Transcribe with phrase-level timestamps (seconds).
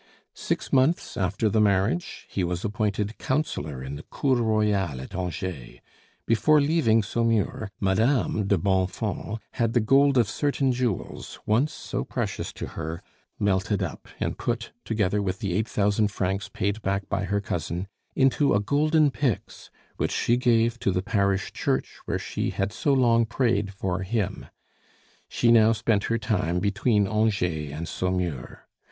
[0.33, 5.77] Six months after the marriage he was appointed councillor in the Cour royale at Angers.
[6.25, 12.51] Before leaving Saumur Madame de Bonfons had the gold of certain jewels, once so precious
[12.53, 13.03] to her,
[13.37, 17.87] melted up, and put, together with the eight thousand francs paid back by her cousin,
[18.15, 22.91] into a golden pyx, which she gave to the parish church where she had so
[22.91, 24.47] long prayed for him.
[25.29, 28.65] She now spent her time between Angers and Saumur.